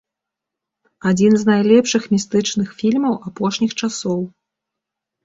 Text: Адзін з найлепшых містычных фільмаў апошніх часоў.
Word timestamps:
Адзін 1.09 1.33
з 1.41 1.47
найлепшых 1.49 2.07
містычных 2.13 2.71
фільмаў 2.79 3.13
апошніх 3.29 3.71
часоў. 3.81 4.19